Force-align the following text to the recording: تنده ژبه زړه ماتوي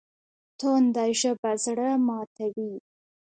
تنده 0.59 1.05
ژبه 1.19 1.51
زړه 1.63 1.87
ماتوي 2.07 2.73